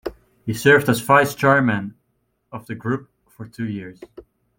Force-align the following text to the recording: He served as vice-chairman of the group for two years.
He 0.47 0.53
served 0.55 0.89
as 0.89 0.99
vice-chairman 1.01 1.93
of 2.51 2.65
the 2.65 2.73
group 2.73 3.11
for 3.29 3.45
two 3.47 3.67
years. 3.69 3.99